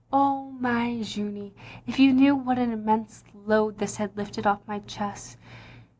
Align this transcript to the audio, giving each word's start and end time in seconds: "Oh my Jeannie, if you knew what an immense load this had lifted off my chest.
"Oh 0.11 0.49
my 0.59 0.99
Jeannie, 1.03 1.53
if 1.85 1.99
you 1.99 2.11
knew 2.11 2.35
what 2.35 2.57
an 2.57 2.71
immense 2.71 3.23
load 3.45 3.77
this 3.77 3.97
had 3.97 4.17
lifted 4.17 4.47
off 4.47 4.67
my 4.67 4.79
chest. 4.79 5.37